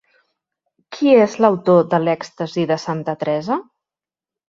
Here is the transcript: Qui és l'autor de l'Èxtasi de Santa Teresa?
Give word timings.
Qui 0.95 1.13
és 1.27 1.35
l'autor 1.45 1.85
de 1.93 2.01
l'Èxtasi 2.07 2.67
de 2.75 2.81
Santa 2.89 3.19
Teresa? 3.25 3.63